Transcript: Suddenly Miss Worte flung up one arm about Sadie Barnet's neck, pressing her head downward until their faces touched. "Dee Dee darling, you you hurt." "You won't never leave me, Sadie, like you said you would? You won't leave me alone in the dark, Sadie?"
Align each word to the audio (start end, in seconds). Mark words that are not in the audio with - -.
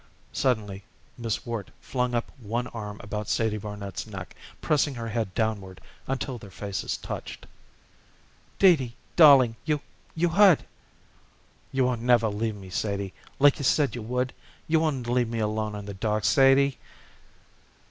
Suddenly 0.33 0.83
Miss 1.15 1.45
Worte 1.45 1.69
flung 1.79 2.15
up 2.15 2.31
one 2.39 2.65
arm 2.69 2.99
about 3.03 3.29
Sadie 3.29 3.59
Barnet's 3.59 4.07
neck, 4.07 4.35
pressing 4.59 4.95
her 4.95 5.09
head 5.09 5.31
downward 5.35 5.79
until 6.07 6.39
their 6.39 6.49
faces 6.49 6.97
touched. 6.97 7.45
"Dee 8.57 8.75
Dee 8.75 8.95
darling, 9.15 9.57
you 9.63 9.79
you 10.15 10.29
hurt." 10.29 10.63
"You 11.71 11.85
won't 11.85 12.01
never 12.01 12.29
leave 12.29 12.55
me, 12.55 12.71
Sadie, 12.71 13.13
like 13.37 13.59
you 13.59 13.63
said 13.63 13.93
you 13.93 14.01
would? 14.01 14.33
You 14.67 14.79
won't 14.79 15.05
leave 15.07 15.29
me 15.29 15.37
alone 15.37 15.75
in 15.75 15.85
the 15.85 15.93
dark, 15.93 16.25
Sadie?" 16.25 16.79